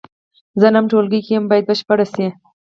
[0.59, 2.27] زه نهم ټولګي کې یم باید بشپړ شي.